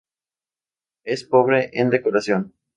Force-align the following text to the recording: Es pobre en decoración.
Es 1.03 1.25
pobre 1.25 1.69
en 1.73 1.91
decoración. 1.91 2.55